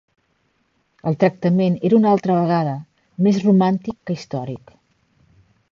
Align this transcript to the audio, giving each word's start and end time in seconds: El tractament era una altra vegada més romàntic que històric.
El 1.11 1.17
tractament 1.23 1.77
era 1.89 1.97
una 1.99 2.13
altra 2.17 2.39
vegada 2.39 2.75
més 3.27 3.39
romàntic 3.45 3.99
que 4.09 4.19
històric. 4.21 4.73